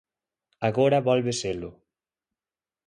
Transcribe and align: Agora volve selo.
Agora 0.69 1.05
volve 1.09 1.33
selo. 1.41 1.71